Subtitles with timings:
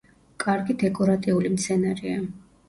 [0.43, 2.25] კარგი დეკორატიული მცენარეა.